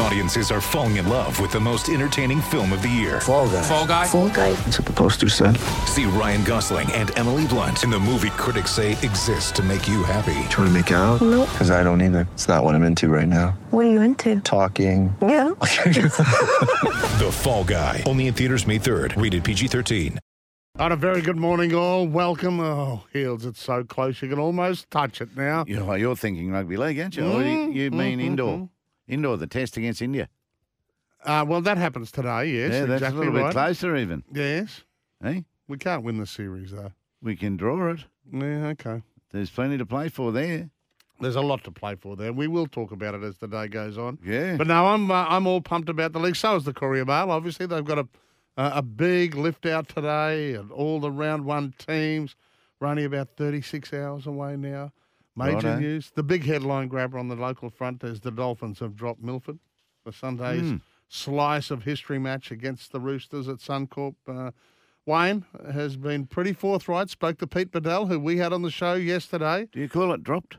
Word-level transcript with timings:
Audiences 0.00 0.50
are 0.52 0.60
falling 0.60 0.96
in 0.96 1.08
love 1.08 1.40
with 1.40 1.50
the 1.50 1.58
most 1.58 1.88
entertaining 1.88 2.40
film 2.40 2.72
of 2.72 2.82
the 2.82 2.88
year. 2.88 3.20
Fall 3.20 3.48
guy. 3.48 3.62
Fall 3.62 3.86
guy. 3.86 4.06
Fall 4.06 4.28
guy. 4.28 4.52
That's 4.52 4.78
what 4.78 4.86
the 4.86 4.92
poster 4.92 5.28
said. 5.28 5.56
See 5.86 6.04
Ryan 6.04 6.44
Gosling 6.44 6.90
and 6.92 7.16
Emily 7.18 7.46
Blunt 7.48 7.82
in 7.82 7.90
the 7.90 7.98
movie 7.98 8.30
critics 8.30 8.70
say 8.70 8.92
exists 8.92 9.50
to 9.52 9.62
make 9.62 9.88
you 9.88 10.04
happy. 10.04 10.34
Trying 10.50 10.68
to 10.68 10.70
make 10.70 10.90
it 10.90 10.94
out? 10.94 11.20
Nope. 11.20 11.48
Because 11.50 11.70
I 11.72 11.82
don't 11.82 12.00
either. 12.00 12.28
It's 12.34 12.46
not 12.46 12.62
what 12.62 12.74
I'm 12.76 12.84
into 12.84 13.08
right 13.08 13.26
now. 13.26 13.58
What 13.70 13.86
are 13.86 13.90
you 13.90 14.00
into? 14.02 14.40
Talking. 14.40 15.14
Yeah. 15.20 15.52
The 17.18 17.32
Fall 17.32 17.64
Guy. 17.64 18.04
Only 18.06 18.28
in 18.28 18.34
theaters 18.34 18.64
May 18.66 18.78
3rd. 18.78 19.20
Rated 19.20 19.42
PG-13. 19.42 20.18
On 20.78 20.92
a 20.92 20.96
very 20.96 21.20
good 21.20 21.36
morning, 21.36 21.74
all. 21.74 22.06
Welcome. 22.06 22.60
Oh, 22.60 23.02
Heels, 23.12 23.44
it's 23.44 23.60
so 23.60 23.82
close 23.82 24.22
you 24.22 24.28
can 24.28 24.38
almost 24.38 24.88
touch 24.92 25.20
it 25.20 25.36
now. 25.36 25.64
You're, 25.66 25.96
you're 25.96 26.14
thinking 26.14 26.52
rugby 26.52 26.76
league, 26.76 27.00
aren't 27.00 27.16
you? 27.16 27.24
Or 27.26 27.42
you, 27.42 27.72
you 27.72 27.90
mean 27.90 28.20
indoor? 28.20 28.54
Mm-hmm. 28.54 28.64
Indoor, 29.08 29.36
the 29.36 29.46
test 29.46 29.76
against 29.76 30.02
India. 30.02 30.28
Uh, 31.24 31.44
well, 31.46 31.60
that 31.60 31.78
happens 31.78 32.12
today, 32.12 32.46
yes. 32.46 32.72
yeah, 32.72 32.84
that's 32.84 33.02
exactly 33.02 33.26
a 33.26 33.30
little 33.30 33.40
right. 33.40 33.48
bit 33.48 33.52
closer 33.52 33.96
even. 33.96 34.22
Yes. 34.32 34.82
Eh? 35.24 35.40
We 35.66 35.78
can't 35.78 36.04
win 36.04 36.18
the 36.18 36.26
series, 36.26 36.70
though. 36.70 36.92
We 37.20 37.34
can 37.34 37.56
draw 37.56 37.90
it. 37.90 38.04
Yeah, 38.32 38.68
okay. 38.68 39.02
There's 39.32 39.50
plenty 39.50 39.78
to 39.78 39.86
play 39.86 40.08
for 40.08 40.30
there. 40.30 40.70
There's 41.20 41.36
a 41.36 41.40
lot 41.40 41.64
to 41.64 41.72
play 41.72 41.96
for 41.96 42.14
there. 42.14 42.32
We 42.32 42.46
will 42.46 42.68
talk 42.68 42.92
about 42.92 43.14
it 43.14 43.24
as 43.24 43.38
the 43.38 43.48
day 43.48 43.66
goes 43.66 43.98
on. 43.98 44.18
Yeah. 44.24 44.56
But 44.56 44.68
no, 44.68 44.86
I'm 44.86 45.10
uh, 45.10 45.26
I'm 45.28 45.48
all 45.48 45.60
pumped 45.60 45.88
about 45.88 46.12
the 46.12 46.20
league. 46.20 46.36
So 46.36 46.54
is 46.54 46.62
the 46.62 46.72
Courier 46.72 47.04
Mail. 47.04 47.32
Obviously, 47.32 47.66
they've 47.66 47.84
got 47.84 47.98
a 47.98 48.08
a, 48.58 48.72
a 48.76 48.82
big 48.82 49.34
lift 49.34 49.64
out 49.64 49.88
today, 49.88 50.54
and 50.54 50.70
all 50.70 51.00
the 51.00 51.10
round 51.10 51.46
one 51.46 51.72
teams. 51.78 52.36
We're 52.78 52.88
only 52.88 53.04
about 53.04 53.30
36 53.36 53.92
hours 53.94 54.26
away 54.26 54.56
now. 54.56 54.92
Major 55.38 55.54
Righto. 55.54 55.78
news. 55.78 56.10
The 56.14 56.22
big 56.22 56.44
headline 56.44 56.88
grabber 56.88 57.18
on 57.18 57.28
the 57.28 57.36
local 57.36 57.70
front 57.70 58.02
is 58.04 58.20
the 58.20 58.30
Dolphins 58.30 58.78
have 58.80 58.94
dropped 58.96 59.22
Milford 59.22 59.58
for 60.04 60.12
Sunday's 60.12 60.62
Hmm. 60.70 60.76
slice 61.08 61.70
of 61.70 61.84
history 61.84 62.18
match 62.18 62.50
against 62.50 62.92
the 62.92 63.00
Roosters 63.00 63.48
at 63.48 63.56
Suncorp. 63.58 64.14
Uh, 64.26 64.50
Wayne 65.06 65.44
has 65.72 65.96
been 65.96 66.26
pretty 66.26 66.52
forthright. 66.52 67.08
Spoke 67.08 67.38
to 67.38 67.46
Pete 67.46 67.70
Badel, 67.72 68.08
who 68.08 68.20
we 68.20 68.36
had 68.36 68.52
on 68.52 68.60
the 68.62 68.70
show 68.70 68.94
yesterday. 68.94 69.68
Do 69.72 69.80
you 69.80 69.88
call 69.88 70.12
it 70.12 70.22
dropped? 70.22 70.58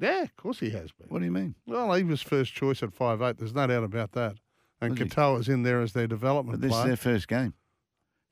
Yeah, 0.00 0.22
of 0.22 0.36
course 0.36 0.58
he 0.60 0.70
has 0.70 0.90
been. 0.92 1.06
What 1.08 1.20
do 1.20 1.24
you 1.24 1.30
mean? 1.30 1.54
Well, 1.66 1.92
he 1.94 2.02
was 2.02 2.20
first 2.20 2.52
choice 2.52 2.82
at 2.82 2.92
five 2.92 3.22
eight. 3.22 3.38
There's 3.38 3.54
no 3.54 3.66
doubt 3.68 3.84
about 3.84 4.12
that. 4.12 4.36
And? 4.80 4.96
Katoa's 4.98 5.48
in 5.48 5.62
there 5.62 5.80
as 5.80 5.92
their 5.94 6.06
development 6.06 6.60
But 6.60 6.68
this 6.68 6.76
is 6.76 6.84
their 6.84 6.96
first 6.96 7.28
game. 7.28 7.54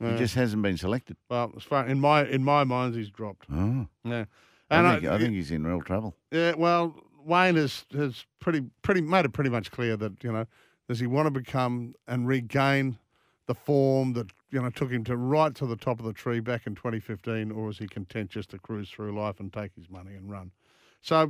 Yeah. 0.00 0.12
He 0.12 0.18
just 0.18 0.34
hasn't 0.34 0.60
been 0.60 0.76
selected. 0.76 1.16
well, 1.30 1.52
as 1.56 1.62
far 1.62 1.86
in 1.86 2.00
my 2.00 2.26
in 2.26 2.42
my 2.44 2.64
mind, 2.64 2.96
he's 2.96 3.10
dropped. 3.10 3.46
Oh. 3.50 3.86
Yeah, 4.04 4.24
I 4.80 5.00
think, 5.00 5.12
I, 5.12 5.18
think 5.18 5.34
he's 5.34 5.50
in 5.50 5.66
real 5.66 5.80
trouble. 5.80 6.16
yeah. 6.30 6.54
Well, 6.56 6.94
Wayne 7.24 7.56
has 7.56 7.84
has 7.96 8.26
pretty 8.40 8.62
pretty 8.82 9.00
made 9.00 9.24
it 9.24 9.32
pretty 9.32 9.50
much 9.50 9.70
clear 9.70 9.96
that 9.96 10.22
you 10.22 10.32
know 10.32 10.46
does 10.88 11.00
he 11.00 11.06
want 11.06 11.26
to 11.26 11.30
become 11.30 11.94
and 12.06 12.28
regain 12.28 12.98
the 13.46 13.54
form 13.54 14.12
that 14.14 14.30
you 14.50 14.60
know 14.60 14.70
took 14.70 14.90
him 14.90 15.04
to 15.04 15.16
right 15.16 15.54
to 15.54 15.66
the 15.66 15.76
top 15.76 15.98
of 15.98 16.06
the 16.06 16.12
tree 16.12 16.40
back 16.40 16.66
in 16.66 16.74
2015, 16.74 17.50
or 17.50 17.70
is 17.70 17.78
he 17.78 17.86
content 17.86 18.30
just 18.30 18.50
to 18.50 18.58
cruise 18.58 18.90
through 18.90 19.18
life 19.18 19.40
and 19.40 19.52
take 19.52 19.74
his 19.74 19.88
money 19.90 20.14
and 20.14 20.30
run? 20.30 20.50
So 21.02 21.16
uh, 21.16 21.26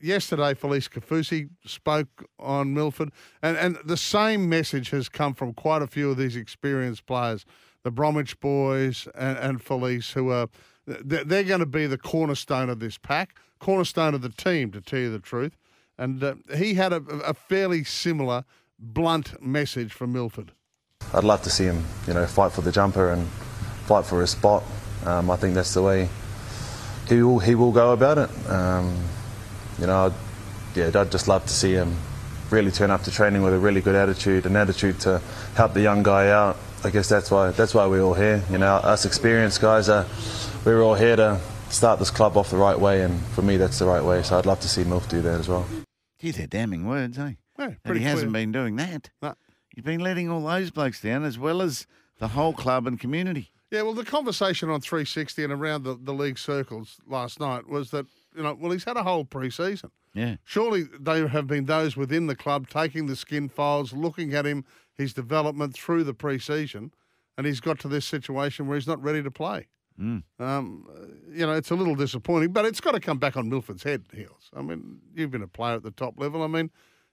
yesterday, 0.00 0.54
Felise 0.54 0.88
Kaufusi 0.88 1.48
spoke 1.64 2.28
on 2.38 2.74
Milford, 2.74 3.10
and, 3.42 3.56
and 3.56 3.78
the 3.84 3.96
same 3.96 4.48
message 4.48 4.90
has 4.90 5.08
come 5.08 5.34
from 5.34 5.54
quite 5.54 5.82
a 5.82 5.86
few 5.86 6.10
of 6.10 6.16
these 6.16 6.36
experienced 6.36 7.06
players, 7.06 7.46
the 7.82 7.90
Bromwich 7.90 8.38
boys 8.40 9.08
and, 9.14 9.38
and 9.38 9.64
Felise, 9.64 10.12
who 10.12 10.30
are 10.30 10.48
they're, 10.86 11.44
going 11.44 11.60
to 11.60 11.66
be 11.66 11.86
the 11.86 11.98
cornerstone 11.98 12.68
of 12.68 12.80
this 12.80 12.98
pack, 12.98 13.36
cornerstone 13.58 14.14
of 14.14 14.22
the 14.22 14.28
team, 14.28 14.70
to 14.72 14.80
tell 14.80 14.98
you 14.98 15.10
the 15.10 15.18
truth. 15.18 15.56
And 15.98 16.22
uh, 16.22 16.34
he 16.56 16.74
had 16.74 16.92
a, 16.92 17.02
a 17.24 17.34
fairly 17.34 17.84
similar, 17.84 18.44
blunt 18.78 19.40
message 19.42 19.92
from 19.92 20.12
Milford. 20.12 20.52
I'd 21.12 21.24
love 21.24 21.42
to 21.42 21.50
see 21.50 21.64
him, 21.64 21.84
you 22.06 22.14
know, 22.14 22.26
fight 22.26 22.52
for 22.52 22.62
the 22.62 22.72
jumper 22.72 23.10
and 23.10 23.26
fight 23.86 24.04
for 24.04 24.20
his 24.20 24.30
spot. 24.30 24.62
Um, 25.04 25.30
I 25.30 25.36
think 25.36 25.54
that's 25.54 25.74
the 25.74 25.82
way 25.82 26.08
he 27.08 27.22
will, 27.22 27.38
he 27.38 27.54
will 27.54 27.72
go 27.72 27.92
about 27.92 28.18
it. 28.18 28.50
Um, 28.50 28.96
you 29.78 29.86
know, 29.86 30.06
I'd, 30.06 30.12
yeah, 30.74 30.90
I'd 30.94 31.10
just 31.10 31.28
love 31.28 31.42
to 31.44 31.52
see 31.52 31.72
him 31.72 31.96
really 32.50 32.70
turn 32.70 32.90
up 32.90 33.02
to 33.02 33.10
training 33.10 33.42
with 33.42 33.54
a 33.54 33.58
really 33.58 33.80
good 33.80 33.94
attitude, 33.94 34.46
an 34.46 34.56
attitude 34.56 35.00
to 35.00 35.20
help 35.54 35.74
the 35.74 35.80
young 35.80 36.02
guy 36.02 36.30
out. 36.30 36.56
I 36.84 36.90
guess 36.90 37.08
that's 37.08 37.30
why 37.30 37.50
that's 37.50 37.74
why 37.74 37.86
we're 37.86 38.02
all 38.02 38.14
here. 38.14 38.42
You 38.50 38.58
know, 38.58 38.74
us 38.74 39.04
experienced 39.06 39.60
guys 39.60 39.88
are 39.88 40.06
we're 40.64 40.82
all 40.82 40.94
here 40.94 41.16
to 41.16 41.40
start 41.70 41.98
this 41.98 42.10
club 42.10 42.36
off 42.36 42.50
the 42.50 42.56
right 42.56 42.78
way, 42.78 43.02
and 43.02 43.20
for 43.28 43.42
me, 43.42 43.56
that's 43.56 43.78
the 43.78 43.86
right 43.86 44.04
way. 44.04 44.22
So 44.22 44.38
I'd 44.38 44.46
love 44.46 44.60
to 44.60 44.68
see 44.68 44.82
Milf 44.84 45.08
do 45.08 45.22
that 45.22 45.40
as 45.40 45.48
well. 45.48 45.66
Gee, 46.18 46.30
they're 46.30 46.46
damning 46.46 46.86
words, 46.86 47.18
eh? 47.18 47.32
Yeah, 47.58 47.66
And 47.66 47.82
pretty 47.84 48.00
he 48.00 48.06
hasn't 48.06 48.32
been 48.32 48.52
doing 48.52 48.76
that. 48.76 49.10
No. 49.22 49.34
He's 49.68 49.84
been 49.84 50.00
letting 50.00 50.30
all 50.30 50.42
those 50.42 50.70
blokes 50.70 51.00
down 51.00 51.24
as 51.24 51.38
well 51.38 51.60
as 51.60 51.86
the 52.18 52.28
whole 52.28 52.52
club 52.52 52.86
and 52.86 52.98
community. 52.98 53.50
Yeah, 53.70 53.82
well, 53.82 53.94
the 53.94 54.04
conversation 54.04 54.70
on 54.70 54.80
360 54.80 55.42
and 55.42 55.52
around 55.52 55.82
the, 55.82 55.98
the 56.00 56.12
league 56.12 56.38
circles 56.38 56.98
last 57.06 57.40
night 57.40 57.68
was 57.68 57.90
that, 57.90 58.06
you 58.36 58.42
know, 58.42 58.54
well, 58.54 58.70
he's 58.70 58.84
had 58.84 58.96
a 58.96 59.02
whole 59.02 59.24
pre 59.24 59.50
season. 59.50 59.90
Yeah. 60.14 60.36
Surely 60.44 60.84
there 61.00 61.26
have 61.28 61.48
been 61.48 61.64
those 61.64 61.96
within 61.96 62.28
the 62.28 62.36
club 62.36 62.68
taking 62.68 63.06
the 63.06 63.14
skinfolds, 63.14 63.92
looking 63.92 64.32
at 64.32 64.46
him, 64.46 64.64
his 64.96 65.12
development 65.12 65.74
through 65.74 66.04
the 66.04 66.14
pre-season, 66.14 66.92
and 67.36 67.46
he's 67.46 67.60
got 67.60 67.78
to 67.80 67.88
this 67.88 68.04
situation 68.04 68.66
where 68.66 68.76
he's 68.76 68.86
not 68.86 69.02
ready 69.02 69.22
to 69.22 69.30
play. 69.30 69.66
Mm. 70.00 70.22
Um, 70.40 70.88
you 71.30 71.46
know, 71.46 71.52
it's 71.52 71.70
a 71.70 71.74
little 71.74 71.94
disappointing, 71.94 72.52
but 72.52 72.64
it's 72.64 72.80
got 72.80 72.92
to 72.92 73.00
come 73.00 73.18
back 73.18 73.36
on 73.36 73.48
Milford's 73.48 73.84
head, 73.84 74.04
Heels. 74.12 74.50
I 74.54 74.62
mean, 74.62 74.98
you've 75.14 75.30
been 75.30 75.42
a 75.42 75.48
player 75.48 75.76
at 75.76 75.82
the 75.82 75.90
top 75.90 76.18
level. 76.18 76.42
I 76.42 76.48
mean, 76.48 76.70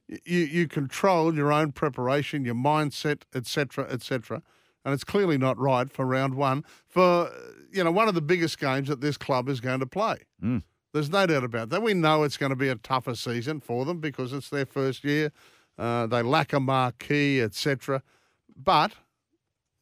you 0.07 0.39
you 0.39 0.67
control 0.67 1.33
your 1.35 1.51
own 1.51 1.71
preparation, 1.71 2.43
your 2.43 2.55
mindset, 2.55 3.23
etc., 3.33 3.85
etc., 3.89 4.41
and 4.83 4.93
it's 4.93 5.03
clearly 5.03 5.37
not 5.37 5.59
right 5.59 5.91
for 5.91 6.05
round 6.05 6.33
one 6.33 6.65
for 6.87 7.29
you 7.71 7.83
know 7.83 7.91
one 7.91 8.07
of 8.07 8.15
the 8.15 8.21
biggest 8.21 8.59
games 8.59 8.87
that 8.87 8.99
this 9.01 9.17
club 9.17 9.47
is 9.47 9.59
going 9.59 9.79
to 9.79 9.85
play. 9.85 10.17
Mm. 10.43 10.63
There's 10.93 11.09
no 11.09 11.25
doubt 11.25 11.43
about 11.43 11.69
that. 11.69 11.81
We 11.81 11.93
know 11.93 12.23
it's 12.23 12.37
going 12.37 12.49
to 12.49 12.55
be 12.55 12.67
a 12.67 12.75
tougher 12.75 13.15
season 13.15 13.61
for 13.61 13.85
them 13.85 13.99
because 13.99 14.33
it's 14.33 14.49
their 14.49 14.65
first 14.65 15.03
year. 15.03 15.31
Uh, 15.81 16.05
they 16.05 16.21
lack 16.21 16.53
a 16.53 16.59
marquee, 16.59 17.41
etc. 17.41 18.03
But 18.55 18.91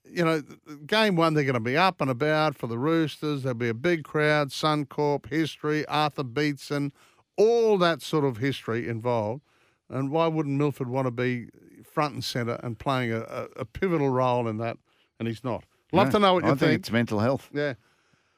you 0.05 0.23
know, 0.25 0.41
game 0.87 1.15
one 1.15 1.33
they're 1.33 1.43
going 1.43 1.53
to 1.55 1.59
be 1.59 1.77
up 1.77 1.99
and 2.01 2.09
about 2.09 2.55
for 2.57 2.67
the 2.67 2.77
Roosters. 2.77 3.43
There'll 3.43 3.57
be 3.57 3.69
a 3.69 3.73
big 3.73 4.03
crowd, 4.03 4.49
Suncorp 4.49 5.27
history, 5.29 5.85
Arthur 5.87 6.23
Beetson, 6.23 6.93
all 7.37 7.77
that 7.79 8.01
sort 8.01 8.23
of 8.25 8.37
history 8.37 8.87
involved. 8.87 9.41
And 9.89 10.09
why 10.09 10.27
wouldn't 10.27 10.57
Milford 10.57 10.87
want 10.87 11.07
to 11.07 11.11
be 11.11 11.49
front 11.83 12.13
and 12.13 12.23
centre 12.23 12.59
and 12.63 12.77
playing 12.79 13.11
a, 13.11 13.19
a, 13.21 13.47
a 13.57 13.65
pivotal 13.65 14.09
role 14.09 14.47
in 14.47 14.57
that? 14.57 14.77
And 15.19 15.27
he's 15.27 15.43
not. 15.43 15.63
Love 15.91 16.07
No, 16.07 16.11
to 16.13 16.19
know 16.19 16.33
what 16.35 16.45
you 16.45 16.51
I 16.51 16.55
think 16.55 16.73
it's 16.79 16.91
mental 16.91 17.19
health. 17.19 17.49
Yeah. 17.53 17.73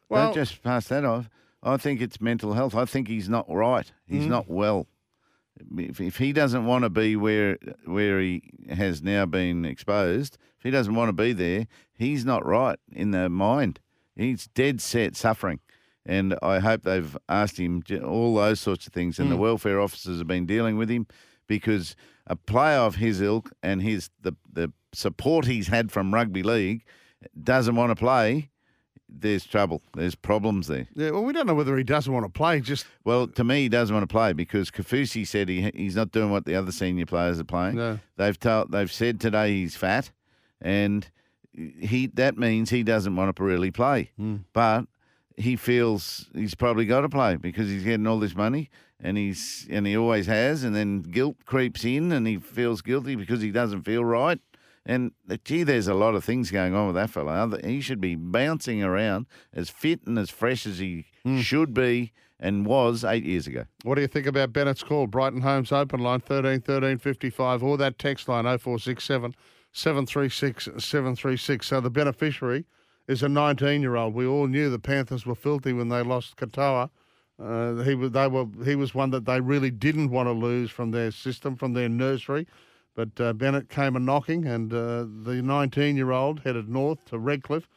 Well, 0.10 0.26
Don't 0.28 0.34
just 0.36 0.64
pass 0.64 0.88
that 0.88 1.06
off. 1.06 1.30
I 1.64 1.78
think 1.78 2.02
it's 2.02 2.20
mental 2.20 2.54
health. 2.54 2.74
I 2.74 2.86
think 2.86 3.08
he's 3.08 3.30
not 3.30 3.46
right. 3.50 3.90
He's 4.08 4.26
Mm. 4.26 4.30
not 4.30 4.50
well. 4.50 4.88
If, 5.78 6.02
if 6.02 6.18
he 6.18 6.34
doesn't 6.34 6.66
want 6.66 6.84
to 6.84 6.90
be 6.90 7.16
where 7.16 7.58
where 7.86 8.20
he 8.20 8.44
has 8.70 9.02
now 9.02 9.26
been 9.26 9.66
exposed, 9.66 10.38
if 10.58 10.64
he 10.64 10.72
doesn't 10.72 10.96
want 10.96 11.10
to 11.10 11.14
be 11.14 11.34
there, 11.34 11.68
he's 11.94 12.26
not 12.26 12.46
right 12.46 12.80
in 12.92 13.12
the 13.12 13.30
mind. 13.30 13.80
He's 14.16 14.48
dead 14.48 14.82
set 14.82 15.16
suffering. 15.16 15.60
And 16.06 16.36
I 16.42 16.60
hope 16.60 16.84
they've 16.84 17.18
asked 17.30 17.60
him 17.60 17.84
all 18.04 18.36
those 18.36 18.60
sorts 18.60 18.88
of 18.88 18.94
things, 18.94 19.20
and 19.20 19.30
the 19.30 19.36
hmm. 19.36 19.42
welfare 19.42 19.80
officers 19.80 20.18
have 20.18 20.28
been 20.28 20.48
dealing 20.48 20.78
with 20.78 20.90
him 20.90 21.06
because 21.48 21.96
a 22.26 22.36
player 22.36 22.80
of 22.80 22.96
his 22.96 23.22
ilk 23.22 23.52
and 23.62 23.82
his 23.82 24.10
the 24.22 24.34
the 24.52 24.72
support 24.94 25.46
he's 25.46 25.68
had 25.68 25.92
from 25.92 26.14
rugby 26.14 26.44
league 26.44 26.84
doesn't 27.42 27.76
want 27.76 27.92
to 27.92 27.96
play. 27.96 28.50
There's 29.12 29.46
trouble. 29.46 29.82
There's 29.94 30.16
problems 30.16 30.68
there. 30.68 30.88
yeah, 30.96 31.12
well, 31.12 31.24
we 31.24 31.34
don't 31.34 31.46
know 31.46 31.54
whether 31.54 31.78
he 31.78 31.84
doesn't 31.84 32.12
want 32.12 32.26
to 32.26 32.32
play. 32.32 32.62
Just 32.62 32.86
Well, 33.04 33.28
to 33.28 33.44
me, 33.44 33.64
he 33.64 33.70
doesn't 33.70 33.94
want 33.94 34.08
to 34.08 34.12
play 34.12 34.34
because 34.34 34.72
Kaufusi 34.72 35.28
said 35.28 35.50
he 35.50 35.70
he's 35.76 35.96
not 35.96 36.12
doing 36.12 36.32
what 36.32 36.46
the 36.46 36.56
other 36.56 36.72
senior 36.72 37.06
players 37.06 37.40
are 37.40 37.44
playing. 37.46 37.76
No. 37.76 38.00
They've 38.18 38.40
told 38.40 38.72
they've 38.72 38.92
said 38.92 39.20
today 39.20 39.52
he's 39.52 39.76
fat, 39.76 40.12
and 40.62 41.10
he 41.54 42.08
that 42.14 42.38
means 42.38 42.70
he 42.70 42.84
doesn't 42.84 43.16
want 43.16 43.36
to 43.36 43.44
really 43.44 43.72
play. 43.72 44.12
Hmm. 44.18 44.38
But 44.54 44.86
he 45.38 45.56
feels 45.56 46.30
he's 46.34 46.56
probably 46.56 46.86
got 46.86 47.02
to 47.02 47.10
play 47.10 47.36
because 47.36 47.70
he's 47.70 47.84
getting 47.84 48.08
all 48.08 48.20
this 48.20 48.36
money, 48.36 48.70
and 49.00 49.18
he's 49.18 49.68
and 49.70 49.86
he 49.86 49.98
always 49.98 50.28
has, 50.28 50.64
and 50.64 50.76
then 50.76 51.02
guilt 51.02 51.38
creeps 51.46 51.84
in, 51.84 52.12
and 52.12 52.26
he 52.28 52.38
feels 52.38 52.82
guilty 52.82 53.16
because 53.16 53.42
he 53.42 53.52
doesn't 53.52 53.84
feel 53.84 54.06
right. 54.06 54.40
And 54.86 55.12
uh, 55.30 55.38
gee, 55.46 55.64
there's 55.64 55.88
a 55.88 55.94
lot 55.94 56.16
of 56.16 56.24
things 56.24 56.50
going 56.52 56.74
on 56.74 56.88
with 56.88 56.96
that 56.96 57.10
fella. 57.12 57.34
Other- 57.34 57.62
He 57.64 57.82
should 57.82 58.02
be 58.02 58.16
bouncing 58.16 58.82
around 58.84 59.28
as 59.54 59.70
fit 59.70 60.02
and 60.08 60.18
as 60.18 60.30
fresh 60.30 60.66
as 60.66 60.80
he 60.80 61.06
should 61.42 61.74
be 61.74 62.14
and 62.40 62.66
was 62.66 63.04
eight 63.04 63.24
years 63.24 63.46
ago. 63.46 63.66
What 63.84 63.94
do 63.96 64.02
you 64.02 64.08
think 64.08 64.26
about 64.26 64.52
Bennett's 64.52 64.82
call? 64.82 65.06
Brighton 65.06 65.42
Homes 65.42 65.72
open 65.72 66.00
line 66.00 66.20
13 66.22 66.62
13 66.62 66.98
55 66.98 67.62
or 67.64 67.78
that 67.78 68.00
text 68.00 68.28
line 68.28 68.46
0467 68.46 69.36
736 69.72 70.66
736. 70.84 71.68
So 71.68 71.80
the 71.80 71.90
beneficiary 71.92 72.66
is 73.08 73.22
a 73.24 73.30
19 73.30 73.82
year 73.82 73.96
old. 73.96 74.14
We 74.16 74.26
all 74.26 74.48
knew 74.48 74.70
the 74.72 74.80
Panthers 74.80 75.26
were 75.26 75.36
filthy 75.36 75.74
when 75.74 75.90
they 75.90 76.02
lost 76.02 76.38
Katoa. 76.38 76.90
Uh, 77.40 77.76
he 77.84 77.96
was 77.96 78.12
they 78.12 78.28
were 78.28 78.46
he 78.66 78.76
was 78.76 78.94
one 78.96 79.10
that 79.12 79.26
they 79.26 79.40
really 79.40 79.72
didn't 79.72 80.10
want 80.10 80.28
to 80.28 80.32
lose 80.34 80.70
from 80.72 80.92
their 80.92 81.12
system, 81.12 81.56
from 81.56 81.74
their 81.74 81.90
nursery. 81.90 82.48
But 82.94 83.22
uh, 83.22 83.34
Bennett 83.34 83.70
came 83.70 83.96
a 83.96 84.00
knocking, 84.00 84.46
and 84.46 84.72
uh, 84.74 85.06
the 85.24 85.42
19 85.42 85.96
year 85.96 86.12
old 86.12 86.42
headed 86.42 86.68
north 86.68 87.06
to 87.06 87.18
Redcliffe. 87.18 87.68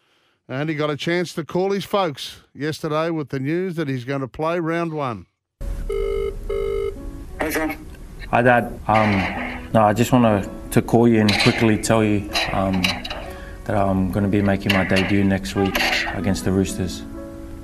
And 0.49 0.69
he 0.69 0.75
got 0.75 0.91
a 0.91 0.97
chance 0.97 1.33
to 1.35 1.45
call 1.45 1.71
his 1.71 1.85
folks 1.85 2.41
yesterday 2.53 3.11
with 3.11 3.31
the 3.31 3.41
news 3.41 3.77
that 3.77 3.89
he's 3.89 4.05
going 4.05 4.21
to 4.21 4.29
play 4.29 4.59
round 4.61 4.93
one. 4.93 5.27
Hey, 7.41 7.51
John. 7.51 7.87
Hi, 8.31 8.43
Dad. 8.43 8.79
Um, 8.87 9.71
no, 9.73 9.83
I 9.83 9.95
just 9.95 10.13
want 10.13 10.45
to, 10.45 10.51
to 10.71 10.83
call 10.83 11.09
you 11.09 11.21
and 11.21 11.33
quickly 11.43 11.81
tell 11.81 12.05
you 12.05 12.31
um, 12.53 12.83
that 13.65 13.77
I'm 13.77 14.11
going 14.11 14.25
to 14.25 14.31
be 14.31 14.43
making 14.43 14.73
my 14.75 14.85
debut 14.85 15.25
next 15.25 15.55
week 15.55 15.75
against 16.09 16.45
the 16.45 16.53
Roosters. 16.53 17.05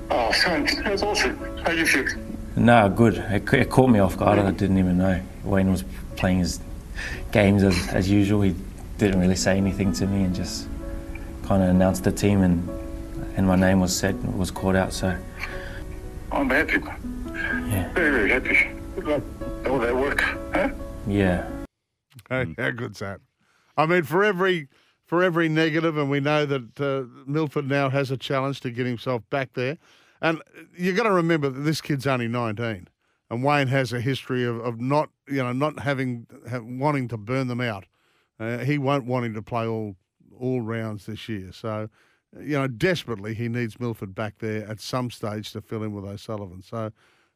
Oh, 0.09 0.31
son, 0.31 0.67
that's 0.83 1.03
awesome. 1.03 1.37
How 1.59 1.71
do 1.71 1.77
you 1.77 1.85
feel? 1.85 2.05
No, 2.55 2.89
good. 2.89 3.17
It, 3.17 3.53
it 3.53 3.69
caught 3.69 3.89
me 3.89 3.99
off 3.99 4.17
guard. 4.17 4.39
I 4.39 4.51
didn't 4.51 4.79
even 4.79 4.97
know. 4.97 5.21
Wayne 5.43 5.69
was 5.71 5.83
playing 6.15 6.39
his 6.39 6.59
games 7.31 7.63
as, 7.63 7.87
as 7.89 8.09
usual. 8.09 8.41
He 8.41 8.55
didn't 8.97 9.19
really 9.19 9.35
say 9.35 9.57
anything 9.57 9.91
to 9.93 10.07
me 10.07 10.23
and 10.23 10.35
just 10.35 10.67
kind 11.43 11.63
of 11.63 11.69
announced 11.69 12.03
the 12.03 12.11
team 12.11 12.41
and 12.43 12.67
and 13.35 13.47
my 13.47 13.55
name 13.55 13.79
was 13.79 13.95
said 13.95 14.21
was 14.37 14.51
called 14.51 14.75
out. 14.75 14.93
So 14.93 15.17
I'm 16.31 16.49
happy. 16.49 16.79
Yeah. 17.69 17.91
Very, 17.93 18.11
very 18.11 18.29
happy. 18.29 18.71
Good 18.95 19.05
luck. 19.05 19.23
All 19.67 19.79
that 19.79 19.95
work, 19.95 20.21
huh? 20.53 20.69
yeah, 21.07 21.47
Hey, 22.29 22.53
how 22.57 22.71
good's 22.71 22.99
that? 22.99 23.19
I 23.77 23.85
mean, 23.85 24.03
for 24.03 24.23
every 24.23 24.67
for 25.05 25.23
every 25.23 25.49
negative, 25.49 25.97
and 25.97 26.09
we 26.09 26.19
know 26.19 26.45
that 26.45 26.79
uh, 26.79 27.03
Milford 27.25 27.67
now 27.67 27.89
has 27.89 28.11
a 28.11 28.17
challenge 28.17 28.61
to 28.61 28.71
get 28.71 28.85
himself 28.85 29.21
back 29.29 29.53
there. 29.53 29.77
And 30.21 30.41
you've 30.77 30.95
got 30.95 31.03
to 31.03 31.11
remember 31.11 31.49
that 31.49 31.61
this 31.61 31.81
kid's 31.81 32.07
only 32.07 32.27
nineteen, 32.27 32.87
and 33.31 33.43
Wayne 33.43 33.67
has 33.69 33.93
a 33.93 34.01
history 34.01 34.45
of, 34.45 34.59
of 34.59 34.79
not 34.79 35.09
you 35.27 35.41
know 35.41 35.53
not 35.53 35.79
having 35.79 36.27
have, 36.49 36.63
wanting 36.63 37.07
to 37.07 37.17
burn 37.17 37.47
them 37.47 37.61
out. 37.61 37.85
Uh, 38.39 38.59
he 38.59 38.77
won't 38.77 39.05
want 39.05 39.25
him 39.25 39.33
to 39.33 39.41
play 39.41 39.65
all 39.65 39.95
all 40.37 40.61
rounds 40.61 41.05
this 41.05 41.29
year. 41.29 41.51
So, 41.51 41.89
you 42.39 42.57
know, 42.59 42.67
desperately 42.67 43.33
he 43.33 43.47
needs 43.47 43.79
Milford 43.79 44.13
back 44.13 44.39
there 44.39 44.67
at 44.67 44.79
some 44.79 45.09
stage 45.11 45.51
to 45.53 45.61
fill 45.61 45.83
in 45.83 45.93
with 45.93 46.05
O'Sullivan. 46.05 46.61
So. 46.61 46.91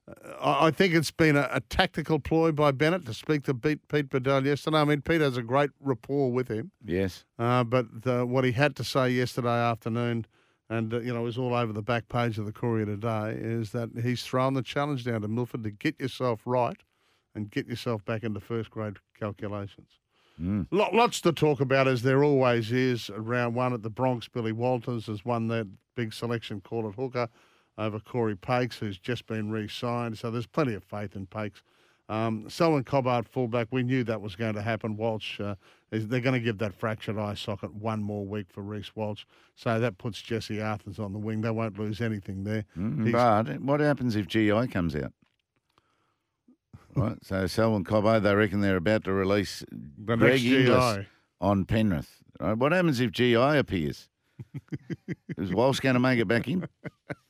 uh, 0.07 0.65
I 0.67 0.71
think 0.71 0.93
it's 0.93 1.11
been 1.11 1.35
a, 1.35 1.49
a 1.51 1.61
tactical 1.61 2.19
ploy 2.19 2.51
by 2.51 2.71
Bennett 2.71 3.05
to 3.07 3.13
speak 3.13 3.43
to 3.43 3.53
Pete, 3.53 3.87
Pete 3.87 4.09
Badel 4.09 4.45
yesterday. 4.45 4.77
I 4.77 4.83
mean, 4.85 5.01
Pete 5.01 5.21
has 5.21 5.37
a 5.37 5.41
great 5.41 5.71
rapport 5.79 6.31
with 6.31 6.47
him. 6.47 6.71
Yes. 6.85 7.25
Uh, 7.39 7.63
but 7.63 7.87
uh, 8.05 8.23
what 8.25 8.43
he 8.43 8.51
had 8.51 8.75
to 8.75 8.83
say 8.83 9.09
yesterday 9.09 9.59
afternoon, 9.71 10.25
and 10.69 10.93
uh, 10.93 10.99
you 10.99 11.13
know, 11.13 11.25
is 11.25 11.37
all 11.37 11.53
over 11.53 11.73
the 11.73 11.81
back 11.81 12.09
page 12.09 12.37
of 12.37 12.45
the 12.45 12.51
Courier 12.51 12.85
today, 12.85 13.37
is 13.39 13.71
that 13.71 13.89
he's 14.01 14.23
thrown 14.23 14.53
the 14.53 14.61
challenge 14.61 15.05
down 15.05 15.21
to 15.21 15.27
Milford 15.27 15.63
to 15.63 15.71
get 15.71 15.99
yourself 15.99 16.41
right 16.45 16.77
and 17.35 17.51
get 17.51 17.67
yourself 17.67 18.03
back 18.05 18.23
into 18.23 18.39
first 18.39 18.71
grade 18.71 18.97
calculations. 19.19 19.99
Lot, 20.71 20.93
lots 20.93 21.21
to 21.21 21.31
talk 21.31 21.61
about, 21.61 21.87
as 21.87 22.01
there 22.01 22.23
always 22.23 22.71
is. 22.71 23.09
Round 23.09 23.55
one 23.55 23.73
at 23.73 23.83
the 23.83 23.91
Broncs, 23.91 24.29
Billy 24.31 24.51
Walters 24.51 25.07
has 25.07 25.23
won 25.23 25.47
that 25.47 25.67
big 25.95 26.13
selection 26.13 26.59
call 26.61 26.87
at 26.89 26.95
hooker 26.95 27.29
over 27.77 27.99
Corey 27.99 28.35
Pakes, 28.35 28.77
who's 28.77 28.97
just 28.97 29.27
been 29.27 29.49
re-signed. 29.51 30.17
So 30.17 30.31
there's 30.31 30.47
plenty 30.47 30.73
of 30.73 30.83
faith 30.83 31.15
in 31.15 31.25
Pakes. 31.27 31.61
Um, 32.07 32.47
Selwyn 32.49 32.83
Cobbard 32.83 33.27
fullback, 33.27 33.67
we 33.71 33.81
knew 33.81 34.03
that 34.03 34.21
was 34.21 34.35
going 34.35 34.53
to 34.53 34.61
happen. 34.61 34.95
Walsh, 34.95 35.39
uh, 35.39 35.55
is, 35.91 36.07
they're 36.07 36.19
going 36.19 36.33
to 36.35 36.39
give 36.39 36.59
that 36.59 36.73
fractured 36.75 37.17
eye 37.17 37.33
socket 37.33 37.73
one 37.73 38.03
more 38.03 38.25
week 38.25 38.45
for 38.49 38.61
Reece 38.61 38.95
Walsh. 38.95 39.23
So 39.55 39.79
that 39.79 39.97
puts 39.97 40.21
Jesse 40.21 40.57
Arthars 40.57 40.99
on 40.99 41.13
the 41.13 41.19
wing. 41.19 41.41
They 41.41 41.49
won't 41.49 41.79
lose 41.79 42.01
anything 42.01 42.43
there. 42.43 42.63
Mm, 42.77 43.11
But 43.11 43.59
what 43.61 43.79
happens 43.79 44.15
if 44.15 44.27
GI 44.27 44.67
comes 44.67 44.95
out? 44.95 45.13
Right, 46.97 47.17
so 47.25 47.45
Selwyn 47.45 47.83
Cobbo, 47.83 48.21
they 48.23 48.33
reckon 48.33 48.61
they're 48.61 48.77
about 48.77 49.03
to 49.03 49.11
release 49.11 49.65
The 49.69 50.15
Greg 50.15 50.39
GI. 50.39 50.61
Inglis 50.67 51.05
on 51.41 51.65
Penrith. 51.65 52.21
Right, 52.39 52.57
what 52.57 52.71
happens 52.71 53.01
if 53.01 53.11
GI 53.11 53.35
appears? 53.35 54.07
Is 55.37 55.51
Walsh 55.51 55.81
going 55.81 55.95
to 55.95 55.99
make 55.99 56.19
it 56.19 56.27
back 56.29 56.47
in? 56.47 56.65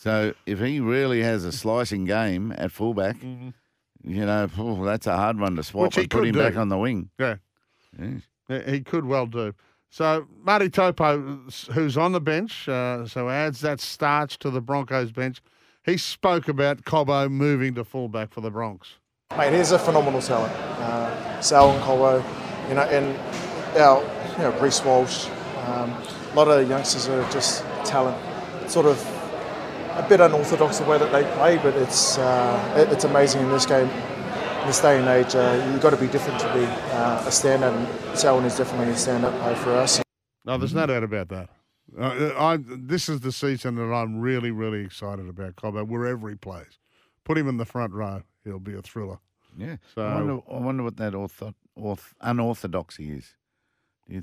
So 0.00 0.32
if 0.46 0.60
he 0.60 0.78
really 0.78 1.22
has 1.24 1.44
a 1.44 1.50
slicing 1.50 2.04
game 2.04 2.54
at 2.56 2.70
fullback, 2.70 3.16
you 3.20 3.52
know, 4.04 4.46
phew, 4.46 4.84
that's 4.84 5.08
a 5.08 5.16
hard 5.16 5.40
one 5.40 5.56
to 5.56 5.64
swap 5.64 5.80
Mm-hmm. 5.80 5.84
Which 5.86 5.94
he 5.96 6.00
and 6.02 6.10
put 6.10 6.24
him 6.26 6.32
do. 6.34 6.38
back 6.38 6.56
on 6.56 6.68
the 6.68 6.78
wing. 6.78 7.10
Yeah. 7.18 7.36
Yes. 8.00 8.22
Yeah, 8.48 8.70
He 8.70 8.80
could 8.82 9.06
well 9.06 9.26
do. 9.26 9.54
So 9.90 10.26
Marty 10.44 10.68
Taupau, 10.68 11.72
who's 11.72 11.96
on 11.96 12.12
the 12.12 12.20
bench, 12.20 12.68
uh, 12.68 13.06
so 13.08 13.28
adds 13.28 13.60
that 13.62 13.80
starch 13.80 14.38
to 14.38 14.50
the 14.50 14.60
Broncos 14.60 15.10
bench. 15.10 15.40
He 15.84 15.96
spoke 15.96 16.46
about 16.46 16.84
Cobbo 16.84 17.28
moving 17.28 17.74
to 17.74 17.82
fullback 17.82 18.32
for 18.32 18.40
the 18.40 18.52
Broncs. 18.52 18.98
Mate, 19.36 19.52
he's 19.52 19.72
a 19.72 19.78
phenomenal 19.80 20.22
talent. 20.22 20.52
Uh, 20.54 21.40
Sal 21.40 21.70
and 21.72 21.82
Cobbo, 21.82 22.22
you 22.68 22.74
know, 22.74 22.82
and 22.82 23.16
our, 23.78 24.00
you 24.36 24.38
know, 24.44 24.60
Reece 24.60 24.84
Walsh. 24.84 25.26
Um, 25.66 25.90
a 25.90 26.34
lot 26.36 26.46
of 26.48 26.68
youngsters 26.68 27.08
are 27.08 27.28
just 27.32 27.62
talent. 27.84 28.16
Sort 28.70 28.86
of 28.86 28.98
a 30.04 30.06
bit 30.08 30.20
unorthodox 30.20 30.78
the 30.78 30.84
way 30.84 30.98
that 30.98 31.10
they 31.12 31.24
play, 31.36 31.56
but 31.58 31.74
it's 31.74 32.18
uh, 32.18 32.74
it- 32.76 32.92
it's 32.92 33.04
amazing 33.04 33.42
in 33.42 33.50
this 33.50 33.66
game. 33.66 33.88
In 34.60 34.66
this 34.66 34.80
day 34.80 34.98
and 34.98 35.08
age, 35.08 35.34
uh, 35.34 35.68
you've 35.72 35.80
got 35.80 35.90
to 35.90 35.96
be 35.96 36.08
different 36.08 36.38
to 36.40 36.52
be 36.52 36.64
uh, 36.64 37.22
a 37.24 37.30
standout, 37.30 37.74
and 37.74 38.18
Selwyn 38.18 38.44
is 38.44 38.56
definitely 38.58 38.92
a 38.92 38.96
standout 38.96 39.38
player 39.40 39.56
for 39.56 39.72
us. 39.72 40.02
No, 40.44 40.58
there's 40.58 40.74
no 40.74 40.84
doubt 40.86 41.04
about 41.04 41.28
that. 41.28 41.48
Uh, 41.98 42.32
I, 42.38 42.58
this 42.60 43.08
is 43.08 43.20
the 43.20 43.32
season 43.32 43.76
that 43.76 43.84
I'm 43.94 44.20
really, 44.20 44.50
really 44.50 44.84
excited 44.84 45.26
about 45.28 45.56
Cobbo, 45.56 45.86
wherever 45.86 46.28
he 46.28 46.34
plays. 46.34 46.78
Put 47.24 47.38
him 47.38 47.48
in 47.48 47.56
the 47.56 47.64
front 47.64 47.92
row, 47.94 48.22
he'll 48.44 48.58
be 48.58 48.74
a 48.74 48.82
thriller. 48.82 49.18
Yeah. 49.56 49.76
So- 49.94 50.02
I, 50.02 50.14
wonder, 50.16 50.40
I 50.52 50.58
wonder 50.58 50.82
what 50.82 50.96
that 50.98 51.14
ortho, 51.14 51.54
orth, 51.74 52.12
unorthodoxy 52.20 53.12
is. 53.12 53.34
You 54.06 54.22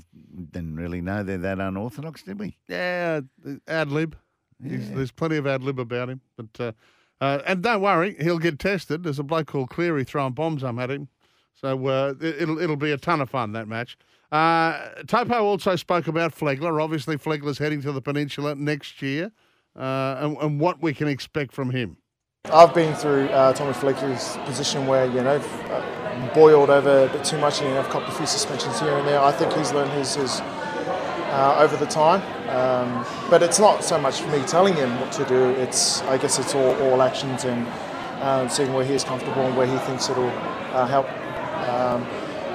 didn't 0.50 0.76
really 0.76 1.00
know 1.00 1.22
they're 1.24 1.38
that 1.38 1.58
unorthodox, 1.60 2.22
did 2.22 2.38
we? 2.38 2.56
Yeah, 2.68 3.20
ad 3.66 3.90
lib. 3.90 4.16
He's- 4.62 4.88
There's 4.92 5.10
plenty 5.12 5.36
of 5.36 5.46
ad 5.46 5.62
lib 5.62 5.78
about 5.78 6.08
him. 6.10 6.20
But 6.36 6.60
uh, 6.60 6.72
uh, 7.20 7.40
and 7.46 7.62
don't 7.62 7.80
worry, 7.82 8.16
he'll 8.20 8.38
get 8.38 8.58
tested. 8.58 9.02
There's 9.02 9.18
a 9.18 9.22
bloke 9.22 9.46
called 9.48 9.70
Cleary 9.70 10.04
throwing 10.04 10.32
bombs 10.32 10.62
um, 10.64 10.78
at 10.78 10.90
him, 10.90 11.08
so 11.54 11.86
uh, 11.86 12.14
it- 12.20 12.42
it'll 12.42 12.58
it'll 12.58 12.76
be 12.76 12.90
a 12.92 12.98
ton 12.98 13.20
of 13.20 13.30
fun 13.30 13.52
that 13.52 13.68
match. 13.68 13.96
Uh, 14.32 14.78
Taupau 15.04 15.40
also 15.42 15.76
spoke 15.76 16.08
about 16.08 16.34
Flegler. 16.34 16.82
Obviously, 16.82 17.16
Flegler's 17.16 17.58
heading 17.58 17.80
to 17.82 17.92
the 17.92 18.02
Peninsula 18.02 18.54
next 18.56 19.00
year, 19.00 19.30
uh, 19.78 20.16
and, 20.20 20.36
and 20.38 20.60
what 20.60 20.82
we 20.82 20.92
can 20.92 21.06
expect 21.08 21.52
from 21.52 21.70
him. 21.70 21.96
I've 22.52 22.74
been 22.74 22.94
through 22.94 23.26
uh, 23.28 23.52
Tommy 23.52 23.72
Flegler's 23.72 24.36
position 24.46 24.86
where 24.86 25.06
you 25.06 25.22
know 25.22 25.36
uh, 25.70 26.34
boiled 26.34 26.70
over 26.70 27.04
a 27.06 27.08
bit 27.08 27.24
too 27.24 27.38
much 27.38 27.60
and 27.60 27.76
I've 27.78 27.88
copped 27.88 28.08
a 28.08 28.12
few 28.12 28.26
suspensions 28.26 28.78
here 28.80 28.96
and 28.96 29.06
there. 29.06 29.20
I 29.20 29.32
think 29.32 29.52
he's 29.52 29.72
learned 29.72 29.90
his, 29.92 30.14
his 30.16 30.40
uh, 31.36 31.58
over 31.58 31.76
the 31.76 31.86
time, 31.86 32.22
um, 32.48 33.06
but 33.28 33.42
it's 33.42 33.58
not 33.58 33.84
so 33.84 33.98
much 34.00 34.24
me 34.28 34.42
telling 34.46 34.74
him 34.74 34.98
what 35.00 35.12
to 35.12 35.24
do. 35.26 35.50
It's 35.50 36.00
I 36.02 36.16
guess 36.16 36.38
it's 36.38 36.54
all, 36.54 36.74
all 36.82 37.02
actions 37.02 37.44
and 37.44 37.66
um, 38.22 38.48
seeing 38.48 38.72
where 38.72 38.84
he's 38.84 39.04
comfortable 39.04 39.42
and 39.42 39.56
where 39.56 39.66
he 39.66 39.76
thinks 39.78 40.08
it'll 40.08 40.30
uh, 40.72 40.86
help. 40.86 41.06
Um, 41.68 42.06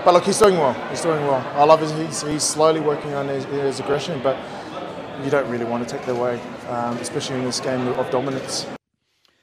but 0.04 0.16
look, 0.16 0.24
he's 0.24 0.40
doing 0.40 0.56
well. 0.56 0.74
He's 0.90 1.02
doing 1.02 1.22
well. 1.28 1.46
I 1.56 1.64
love 1.64 1.80
his. 1.80 1.92
He's, 1.92 2.24
he's 2.24 2.44
slowly 2.44 2.80
working 2.80 3.14
on 3.14 3.28
his, 3.28 3.46
his 3.46 3.80
aggression, 3.80 4.20
but 4.24 4.36
you 5.24 5.30
don't 5.30 5.50
really 5.50 5.66
want 5.66 5.88
to 5.88 5.96
take 5.96 6.04
that 6.08 6.16
away, 6.16 6.42
um, 6.70 6.98
especially 6.98 7.36
in 7.36 7.44
this 7.44 7.60
game 7.60 7.88
of 7.88 8.10
dominance. 8.10 8.66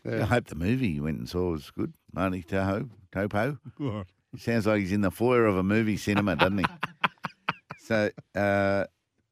I 0.05 0.25
hope 0.25 0.47
the 0.47 0.57
movie 0.57 0.89
you 0.89 1.05
went 1.05 1.19
and 1.19 1.29
saw 1.29 1.51
was 1.51 1.71
good. 1.71 1.93
Marty 2.13 2.43
Tahoe, 2.43 2.89
Taupau. 3.13 3.59
He 4.33 4.39
sounds 4.39 4.67
like 4.67 4.81
he's 4.81 4.93
in 4.93 5.03
the 5.03 5.11
foyer 5.11 5.47
of 5.47 5.57
a 5.57 5.63
movie 5.63 5.97
cinema, 5.97 6.35
doesn't 6.35 6.59
he? 6.59 6.65
so, 7.85 8.11
uh, 8.35 8.85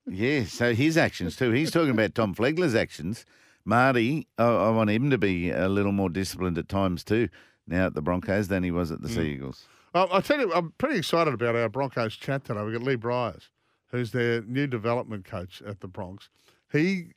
yeah, 0.09 0.45
so 0.45 0.75
his 0.75 0.97
actions 0.97 1.37
too. 1.37 1.51
He's 1.51 1.71
talking 1.71 1.91
about 1.91 2.15
Tom 2.15 2.35
Flegler's 2.35 2.75
actions. 2.75 3.25
Marty, 3.65 4.29
I, 4.39 4.45
I 4.45 4.71
want 4.71 4.91
him 4.91 5.11
to 5.11 5.19
be 5.19 5.51
a 5.51 5.69
little 5.69 5.93
more 5.93 6.09
disciplined 6.09 6.57
at 6.57 6.69
times 6.69 7.03
too, 7.03 7.29
now 7.67 7.87
at 7.87 7.95
the 7.95 8.03
Broncos 8.03 8.49
than 8.49 8.63
he 8.63 8.71
was 8.71 8.93
at 8.93 9.03
the 9.03 9.09
hmm. 9.09 9.15
Sea 9.15 9.33
Eagles. 9.33 9.67
Well, 9.93 10.09
I 10.13 10.21
tell 10.21 10.39
you, 10.39 10.53
I'm 10.53 10.73
pretty 10.79 10.99
excited 10.99 11.35
about 11.35 11.57
our 11.57 11.69
Broncos 11.69 12.17
chat 12.17 12.45
today. 12.45 12.63
We've 12.63 12.75
got 12.75 12.83
Lee 12.83 12.97
Briers, 12.97 13.49
who's 13.91 14.13
their 14.13 14.43
new 14.43 14.67
development 14.67 15.25
coach 15.25 15.63
at 15.67 15.81
the 15.81 15.89
Broncs. 15.89 16.29
He 16.71 17.09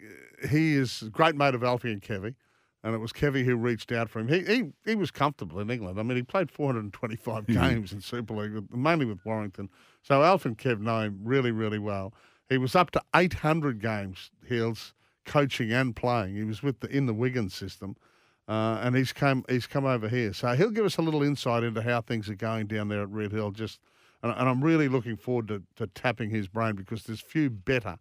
he 0.49 0.75
is 0.75 1.03
a 1.03 1.09
great 1.09 1.35
mate 1.35 1.55
of 1.55 1.63
Alfie 1.63 1.91
and 1.91 2.01
Kevy, 2.01 2.35
and 2.83 2.95
it 2.95 2.99
was 2.99 3.11
Kevy 3.11 3.43
who 3.43 3.55
reached 3.55 3.91
out 3.91 4.09
for 4.09 4.19
him. 4.19 4.27
He 4.27 4.39
he, 4.43 4.63
he 4.85 4.95
was 4.95 5.11
comfortable 5.11 5.59
in 5.59 5.69
England. 5.69 5.99
I 5.99 6.03
mean, 6.03 6.17
he 6.17 6.23
played 6.23 6.49
425 6.49 7.45
hmm. 7.45 7.53
games 7.53 7.91
in 7.91 8.01
Super 8.01 8.33
League, 8.33 8.73
mainly 8.73 9.05
with 9.05 9.23
Warrington. 9.25 9.69
So 10.01 10.23
Alfie 10.23 10.49
and 10.49 10.57
Kev 10.57 10.79
know 10.79 11.01
him 11.01 11.19
really, 11.23 11.51
really 11.51 11.79
well. 11.79 12.13
He 12.49 12.57
was 12.57 12.75
up 12.75 12.91
to 12.91 13.01
800 13.15 13.79
games, 13.79 14.31
Heels, 14.47 14.93
coaching 15.25 15.71
and 15.71 15.95
playing. 15.95 16.35
He 16.35 16.43
was 16.43 16.63
with 16.63 16.79
the 16.79 16.87
in 16.89 17.05
the 17.05 17.13
Wigan 17.13 17.49
system. 17.49 17.95
Uh, 18.47 18.79
and 18.81 18.95
he's 18.95 19.13
come 19.13 19.45
he's 19.47 19.67
come 19.67 19.85
over 19.85 20.09
here, 20.09 20.33
so 20.33 20.55
he'll 20.55 20.71
give 20.71 20.83
us 20.83 20.97
a 20.97 21.03
little 21.03 21.21
insight 21.21 21.61
into 21.63 21.83
how 21.83 22.01
things 22.01 22.27
are 22.27 22.35
going 22.35 22.65
down 22.65 22.87
there 22.87 23.03
at 23.03 23.09
Red 23.09 23.31
Hill. 23.31 23.51
Just, 23.51 23.79
and, 24.23 24.33
and 24.35 24.49
I'm 24.49 24.63
really 24.63 24.87
looking 24.87 25.17
forward 25.17 25.47
to, 25.49 25.61
to 25.75 25.85
tapping 25.85 26.31
his 26.31 26.47
brain 26.47 26.73
because 26.75 27.03
there's 27.03 27.21
few 27.21 27.51
better 27.51 27.99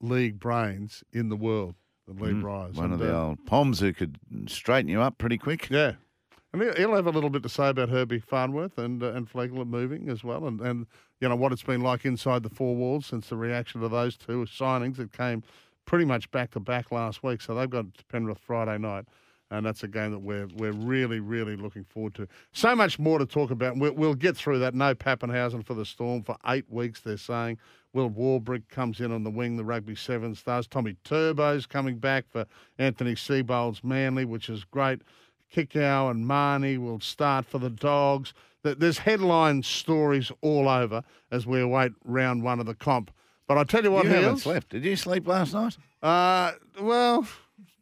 league 0.00 0.40
brains 0.40 1.04
in 1.12 1.28
the 1.28 1.36
world, 1.36 1.74
league 2.08 2.40
Briers. 2.40 2.72
Mm, 2.72 2.76
One 2.76 2.92
of 2.92 3.00
And, 3.02 3.10
the 3.10 3.14
uh, 3.14 3.20
old 3.20 3.44
Poms 3.44 3.80
who 3.80 3.92
could 3.92 4.18
straighten 4.46 4.88
you 4.88 5.02
up 5.02 5.18
pretty 5.18 5.36
quick. 5.36 5.68
Yeah. 5.68 5.92
And 6.54 6.62
he'll- 6.78 6.94
have 6.94 7.08
a 7.08 7.10
little 7.10 7.30
bit 7.30 7.42
to 7.42 7.48
say 7.48 7.70
about 7.70 7.88
Herbie 7.88 8.20
Farnworth 8.20 8.78
and 8.78 9.02
uh, 9.02 9.10
and 9.12 9.28
Flegler 9.28 9.66
moving 9.66 10.08
as 10.08 10.22
well, 10.22 10.46
and, 10.46 10.60
and 10.60 10.86
you 11.20 11.28
know 11.28 11.34
what 11.34 11.50
it's 11.50 11.64
been 11.64 11.80
like 11.80 12.04
inside 12.04 12.44
the 12.44 12.48
four 12.48 12.76
walls 12.76 13.06
since 13.06 13.28
the 13.28 13.36
reaction 13.36 13.80
to 13.80 13.88
those 13.88 14.16
two 14.16 14.44
signings 14.44 14.96
that 14.98 15.12
came 15.12 15.42
pretty 15.84 16.04
much 16.04 16.30
back 16.30 16.52
to 16.52 16.60
back 16.60 16.92
last 16.92 17.24
week. 17.24 17.40
So 17.40 17.56
they've 17.56 17.68
got 17.68 17.86
Penrith 18.08 18.38
Friday 18.38 18.78
night, 18.78 19.06
and 19.50 19.66
that's 19.66 19.82
a 19.82 19.88
game 19.88 20.12
that 20.12 20.20
we're 20.20 20.46
we're 20.54 20.70
really 20.70 21.18
really 21.18 21.56
looking 21.56 21.82
forward 21.82 22.14
to. 22.14 22.28
So 22.52 22.76
much 22.76 23.00
more 23.00 23.18
to 23.18 23.26
talk 23.26 23.50
about. 23.50 23.76
We'll, 23.76 23.94
we'll 23.94 24.14
get 24.14 24.36
through 24.36 24.60
that. 24.60 24.74
No 24.74 24.94
Papenhuyzen 24.94 25.66
for 25.66 25.74
the 25.74 25.84
Storm 25.84 26.22
for 26.22 26.36
eight 26.46 26.70
weeks. 26.70 27.00
They're 27.00 27.16
saying. 27.16 27.58
Will 27.94 28.10
Warbrick 28.10 28.68
comes 28.68 28.98
in 28.98 29.12
on 29.12 29.22
the 29.22 29.30
wing. 29.30 29.56
The 29.56 29.64
rugby 29.64 29.94
sevens 29.94 30.42
does. 30.42 30.66
Tommy 30.66 30.96
Turbo's 31.04 31.64
coming 31.64 31.98
back 31.98 32.24
for 32.28 32.44
Anthony 32.76 33.14
Seibold's 33.14 33.84
Manly, 33.84 34.24
which 34.24 34.48
is 34.48 34.64
great. 34.64 35.02
Kikau 35.54 36.10
and 36.10 36.26
Marnie 36.26 36.78
will 36.78 37.00
start 37.00 37.46
for 37.46 37.58
the 37.58 37.70
Dogs. 37.70 38.34
There's 38.62 38.98
headline 38.98 39.62
stories 39.62 40.32
all 40.40 40.68
over 40.68 41.04
as 41.30 41.46
we 41.46 41.60
await 41.60 41.92
round 42.04 42.42
one 42.42 42.60
of 42.60 42.66
the 42.66 42.74
comp. 42.74 43.10
But 43.46 43.58
I 43.58 43.64
tell 43.64 43.84
you 43.84 43.90
what, 43.92 44.04
you 44.04 44.10
haven't 44.10 44.38
slept. 44.38 44.70
Did 44.70 44.84
you 44.84 44.96
sleep 44.96 45.26
last 45.28 45.52
night? 45.52 45.76
uh, 46.02 46.52
well, 46.80 47.26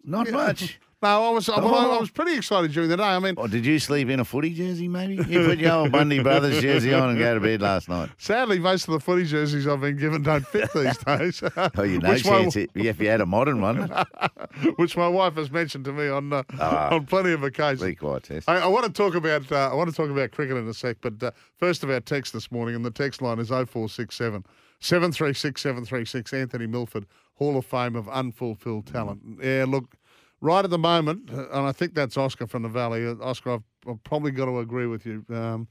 Not 0.05 0.31
much. 0.31 0.79
no, 1.03 1.25
I 1.25 1.31
was 1.31 1.49
I, 1.49 1.59
well, 1.61 1.75
I 1.75 1.97
Oh. 1.97 2.01
was 2.01 2.11
pretty 2.11 2.37
excited 2.37 2.73
during 2.73 2.89
the 2.89 2.97
day. 2.97 3.03
I 3.03 3.19
mean, 3.19 3.35
Or 3.37 3.49
did 3.49 3.67
you 3.67 3.79
sleep 3.79 4.09
in 4.09 4.21
a 4.21 4.25
footy 4.25 4.55
jersey, 4.55 4.89
maybe? 4.89 5.17
You 5.17 5.45
put 5.47 5.59
your 5.59 5.73
old 5.73 5.93
Bundy 5.93 6.23
Brothers 6.23 6.61
jersey 6.63 6.95
on 6.95 7.11
and 7.11 7.19
go 7.19 7.35
to 7.35 7.41
bed 7.41 7.61
last 7.61 7.89
night. 7.89 8.11
sadly, 8.19 8.59
most 8.59 8.87
of 8.89 8.93
the 8.93 9.01
footy 9.01 9.25
jerseys 9.25 9.67
I've 9.67 9.81
been 9.81 9.97
given 9.97 10.23
don't 10.23 10.47
fit 10.47 10.73
these 10.73 10.97
days. 11.07 11.43
Oh, 11.77 11.83
you 11.83 11.99
know, 12.01 12.09
my, 12.13 12.19
chance 12.19 12.57
if 12.57 13.01
you 13.01 13.09
had 13.09 13.21
a 13.21 13.27
modern 13.27 13.61
one. 13.61 13.91
which 14.77 14.97
my 14.97 15.09
wife 15.09 15.35
has 15.35 15.51
mentioned 15.51 15.85
to 15.87 15.93
me 15.93 16.09
on 16.09 16.33
uh, 16.33 16.43
Ah. 16.61 16.95
on 16.95 17.07
plenty 17.07 17.33
of 17.33 17.43
occasions. 17.43 17.83
Be 17.83 17.95
quiet, 17.95 18.23
Tess. 18.25 18.45
I, 18.47 18.59
I 18.59 18.67
want 18.67 18.85
to 18.87 18.93
talk 18.93 19.15
about 19.15 19.51
uh, 19.51 19.71
I 19.71 19.75
want 19.75 19.91
to 19.91 19.97
talk 19.97 20.11
about 20.11 20.31
cricket 20.31 20.57
in 20.57 20.69
a 20.69 20.75
sec, 20.75 20.99
but 21.01 21.23
uh, 21.23 21.31
first 21.59 21.83
of 21.83 21.91
our 21.91 22.01
text 22.01 22.33
this 22.33 22.51
morning, 22.53 22.75
and 22.77 22.85
the 22.85 22.91
text 22.91 23.21
line 23.23 23.39
is 23.39 23.49
0467 23.49 24.45
736 24.81 25.61
736. 25.61 26.33
Anthony 26.33 26.67
Milford, 26.67 27.07
Hall 27.35 27.57
of 27.57 27.65
Fame 27.67 27.97
of 27.97 28.09
unfulfilled 28.09 28.87
talent. 28.87 29.21
Yeah, 29.43 29.65
look, 29.69 29.95
right 30.43 30.63
at 30.65 30.71
the 30.71 30.79
moment, 30.79 31.31
uh, 31.33 31.49
and 31.49 31.67
I 31.67 31.73
think 31.73 31.95
that's 31.95 32.19
Oscar 32.19 32.47
from 32.47 32.63
the 32.65 32.69
Valley. 32.69 33.07
Uh, 33.07 33.15
Oscar, 33.23 33.53
I've, 33.55 33.63
I've 33.89 34.05
probably 34.05 34.33
got 34.33 34.45
to 34.47 34.59
agree 34.59 34.87
with 34.87 35.07
you. 35.07 35.25
Um, 35.31 35.69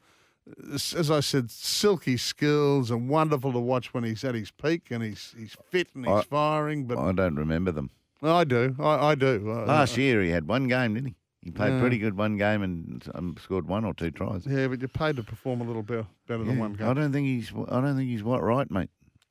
as 0.73 1.11
I 1.11 1.19
said, 1.19 1.51
silky 1.51 2.17
skills 2.17 2.89
and 2.89 3.07
wonderful 3.07 3.53
to 3.53 3.59
watch 3.59 3.93
when 3.93 4.03
he's 4.03 4.23
at 4.23 4.33
his 4.33 4.49
peak 4.49 4.87
and 4.89 5.03
he's 5.03 5.35
he's 5.37 5.55
fit 5.69 5.89
and 5.93 6.05
he's 6.05 6.15
I- 6.15 6.21
firing. 6.23 6.85
But 6.85 6.97
I 6.97 7.11
don't 7.11 7.35
remember 7.35 7.71
them. 7.71 7.91
I 8.23 8.43
do, 8.43 8.75
I, 8.79 9.09
I 9.11 9.15
do. 9.15 9.51
Uh, 9.51 9.65
Last 9.65 9.97
year 9.97 10.21
he 10.21 10.29
had 10.29 10.47
one 10.47 10.67
game, 10.67 10.93
didn't 10.95 11.09
he? 11.09 11.15
He 11.43 11.49
played 11.51 11.73
Yeah. 11.73 11.79
pretty 11.79 11.97
good 11.97 12.15
one 12.15 12.37
game 12.37 12.61
and 12.61 13.03
um, 13.15 13.35
scored 13.43 13.67
one 13.67 13.83
or 13.83 13.95
two 13.95 14.11
tries. 14.11 14.45
yeah, 14.45 14.67
but 14.67 14.79
you're 14.79 14.87
paid 14.89 15.15
to 15.15 15.23
perform 15.23 15.59
a 15.61 15.63
little 15.63 15.81
bit 15.81 16.05
better 16.27 16.43
than 16.43 16.59
one 16.59 16.73
game. 16.73 16.87
I 16.87 16.93
don't 16.93 17.11
think 17.11 17.25
he's. 17.25 17.51
I 17.69 17.81
don't 17.81 17.95
think 17.97 18.09
he's 18.09 18.21
what 18.23 18.43
right, 18.43 18.69
mate. 18.69 18.89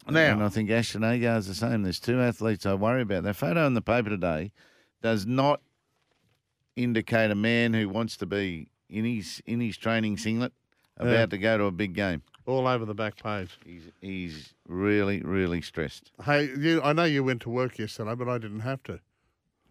Now- 0.09 0.33
and 0.33 0.43
I 0.43 0.49
think 0.49 0.71
Ashton 0.71 1.03
Agar's 1.03 1.47
the 1.47 1.55
same. 1.55 1.83
There's 1.85 2.01
two 2.01 2.21
athletes 2.21 2.67
I 2.67 2.75
worry 2.75 3.03
about. 3.03 3.23
That 3.25 3.35
photo 3.37 3.65
in 3.67 3.75
the 3.75 3.83
paper 3.83 4.09
today 4.11 4.51
does 5.02 5.26
not 5.26 5.61
indicate 6.76 7.30
a 7.30 7.35
man 7.35 7.75
who 7.75 7.88
wants 7.88 8.16
to 8.19 8.26
be 8.26 8.71
in 8.88 9.04
his 9.04 9.42
in 9.47 9.61
his 9.61 9.76
training 9.76 10.16
singlet 10.16 10.52
about 10.97 11.12
Yeah. 11.12 11.26
to 11.26 11.38
go 11.38 11.59
to 11.59 11.64
a 11.64 11.71
big 11.71 11.95
game. 11.95 12.23
all 12.47 12.66
over 12.66 12.85
the 12.85 12.95
back 12.95 13.23
page. 13.23 13.59
He's 13.64 13.85
he's 14.00 14.54
really 14.66 15.21
really 15.23 15.61
stressed. 15.62 16.11
Hey, 16.25 16.50
you, 16.59 16.80
I 16.83 16.92
know 16.92 17.04
you 17.04 17.23
went 17.23 17.42
to 17.42 17.50
work 17.50 17.78
yesterday, 17.78 18.14
but 18.14 18.28
I 18.28 18.38
didn't 18.38 18.61
have 18.61 18.83
to. 18.85 19.00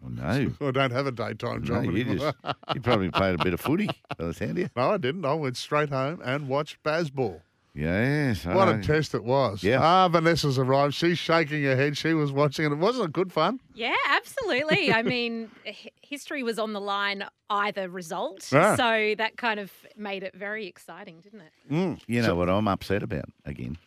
Oh, 0.02 0.08
no, 0.08 0.52
I 0.66 0.70
don't 0.70 0.92
have 0.92 1.06
a 1.06 1.12
daytime 1.12 1.60
no, 1.60 1.66
job 1.66 1.84
you 1.84 2.04
just 2.16 2.34
you 2.74 2.80
probably 2.80 3.10
played 3.10 3.38
a 3.38 3.44
bit 3.44 3.52
of 3.52 3.60
footy 3.60 3.88
by 4.16 4.24
the 4.26 4.32
sound 4.34 4.52
of 4.52 4.58
you. 4.58 4.68
no, 4.76 4.90
I 4.92 4.96
didn't. 4.96 5.24
I 5.26 5.34
went 5.34 5.56
straight 5.58 5.90
home 5.90 6.20
and 6.24 6.48
watched 6.48 6.82
Bazball. 6.82 7.42
Yes, 7.74 8.44
What 8.44 8.68
a 8.68 8.78
test 8.78 9.14
it 9.14 9.22
was. 9.22 9.62
Yeah. 9.62 9.78
Ah, 9.80 10.08
Vanessa's 10.08 10.58
arrived. 10.58 10.94
She's 10.94 11.18
shaking 11.18 11.62
her 11.62 11.76
head. 11.76 11.96
She 11.96 12.14
was 12.14 12.32
watching 12.32 12.66
it. 12.70 12.74
Wasn't 12.76 13.04
it 13.04 13.12
good 13.12 13.32
fun? 13.32 13.60
Yeah, 13.74 13.94
absolutely. 14.08 14.92
I 14.92 15.02
mean, 15.02 15.50
h- 15.64 15.88
history 16.02 16.42
was 16.42 16.58
on 16.58 16.72
the 16.72 16.80
line 16.80 17.24
either 17.48 17.88
result. 17.88 18.48
Ah. 18.52 18.74
So 18.74 19.14
that 19.18 19.36
kind 19.36 19.60
of 19.60 19.70
made 19.96 20.24
it 20.24 20.34
very 20.34 20.66
exciting, 20.66 21.20
didn't 21.20 21.42
it? 21.42 21.98
You 22.08 22.22
know 22.22 22.34
what 22.34 22.50
I'm 22.50 22.66
upset 22.66 23.02
about 23.04 23.26
again 23.44 23.78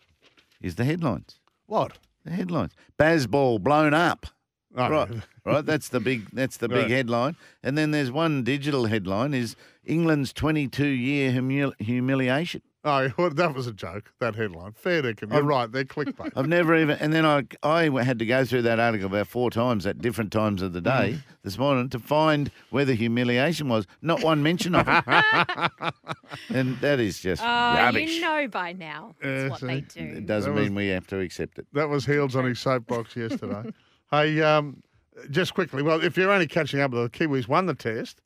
is 0.61 0.75
the 0.75 0.85
headlines. 0.85 1.39
What? 1.65 1.97
The 2.23 2.31
headlines. 2.31 2.71
Bazball 2.97 3.61
blown 3.61 3.93
up. 3.93 4.27
Oh, 4.75 4.89
Right, 4.89 5.09
right. 5.45 5.65
That's 5.65 5.89
the 5.89 5.99
big. 5.99 6.29
That's 6.31 6.57
the 6.57 6.67
big 6.67 6.83
Right. 6.83 6.89
headline. 6.89 7.35
And 7.61 7.77
then 7.77 7.91
there's 7.91 8.11
one 8.11 8.43
digital 8.43 8.85
headline: 8.85 9.33
is 9.35 9.55
England's 9.85 10.33
22 10.33 10.87
year 10.87 11.31
humil- 11.31 11.79
humiliation. 11.79 12.61
Oh, 12.85 13.09
well, 13.17 13.29
that 13.29 13.53
was 13.55 13.65
a 13.67 13.71
joke, 13.71 14.11
that 14.19 14.35
headline. 14.35 14.73
Fair 14.73 15.01
dinkum. 15.01 15.31
You're 15.31 15.43
right. 15.43 15.71
They're 15.71 15.85
clickbait. 15.85 16.33
I've 16.35 16.47
never 16.49 16.75
even. 16.75 16.97
And 16.99 17.13
then 17.13 17.25
I 17.25 17.43
I 17.63 17.89
had 18.03 18.19
to 18.19 18.25
go 18.25 18.43
through 18.43 18.63
that 18.63 18.79
article 18.79 19.07
about 19.07 19.27
four 19.27 19.49
times 19.51 19.85
at 19.85 19.99
different 19.99 20.31
times 20.33 20.61
of 20.61 20.73
the 20.73 20.81
day 20.81 21.19
this 21.43 21.57
morning 21.57 21.89
to 21.89 21.99
find 21.99 22.51
where 22.71 22.83
the 22.85 22.93
humiliation 22.95 23.69
was. 23.69 23.87
Not 24.01 24.21
one 24.21 24.43
mention 24.43 24.75
of 24.75 24.85
it. 24.89 25.03
and 26.49 26.77
that 26.81 26.99
is 26.99 27.19
just 27.19 27.41
Oh, 27.41 27.45
rubbish. 27.45 28.15
you 28.15 28.21
know 28.21 28.47
by 28.47 28.73
now. 28.73 29.15
That's 29.21 29.43
Yeah, 29.43 29.49
what 29.49 29.59
see? 29.59 29.65
they 29.67 29.77
It 29.77 29.89
do. 29.89 30.21
doesn't 30.21 30.53
That 30.53 30.59
was- 30.59 30.69
mean 30.69 30.75
we 30.75 30.87
have 30.87 31.07
to 31.07 31.19
accept 31.19 31.59
it. 31.59 31.67
That 31.73 31.89
was 31.89 32.05
Heels 32.05 32.35
on 32.35 32.45
his 32.45 32.59
soapbox 32.59 33.15
yesterday. 33.15 33.71
hey, 34.11 34.41
um, 34.41 34.83
just 35.29 35.53
quickly, 35.53 35.83
well, 35.83 36.03
if 36.03 36.17
you're 36.17 36.31
only 36.31 36.47
catching 36.47 36.79
up, 36.79 36.91
the 36.91 37.09
Kiwis 37.09 37.47
won 37.47 37.65
the 37.67 37.75
test, 37.75 38.19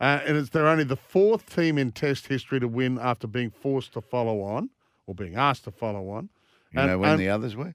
uh, 0.00 0.20
and 0.26 0.36
it's, 0.36 0.50
they're 0.50 0.66
only 0.68 0.84
the 0.84 0.96
fourth 0.96 1.54
team 1.54 1.78
in 1.78 1.92
Test 1.92 2.26
history 2.26 2.60
to 2.60 2.68
win 2.68 2.98
after 2.98 3.26
being 3.26 3.50
forced 3.50 3.92
to 3.94 4.00
follow 4.00 4.42
on 4.42 4.70
or 5.06 5.14
being 5.14 5.36
asked 5.36 5.64
to 5.64 5.70
follow 5.70 6.10
on. 6.10 6.28
You 6.72 6.80
And- 6.80 6.90
know 6.90 6.98
when 6.98 7.10
and- 7.12 7.20
the 7.20 7.28
others 7.28 7.56
were? 7.56 7.74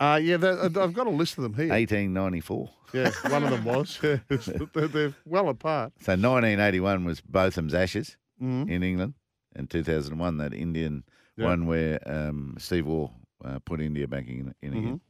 Uh, 0.00 0.20
yeah, 0.22 0.34
I've 0.36 0.92
got 0.94 1.08
a 1.08 1.10
list 1.10 1.38
of 1.38 1.42
them 1.42 1.54
here. 1.54 1.68
1894. 1.70 2.70
Yeah, 2.94 3.10
one 3.30 3.42
of 3.42 3.50
them 3.50 3.64
was. 3.64 3.98
Yeah, 4.02 4.18
they're, 4.28 4.86
they're 4.88 5.14
well 5.26 5.48
apart. 5.48 5.92
So 6.00 6.12
1981 6.12 7.04
was 7.04 7.20
Botham's 7.20 7.74
Ashes 7.74 8.16
Mhm. 8.40 8.70
in 8.70 8.82
England, 8.84 9.14
and 9.56 9.68
2001 9.68 10.36
that 10.38 10.54
Indian 10.54 11.02
Yeah. 11.36 11.46
one 11.46 11.66
where 11.66 11.98
um, 12.06 12.54
Steve 12.58 12.86
Waugh 12.86 13.10
uh, 13.44 13.58
put 13.58 13.80
India 13.80 14.06
back 14.06 14.28
in, 14.28 14.54
in 14.62 14.70
Mm-hmm. 14.70 14.78
again. 14.78 15.00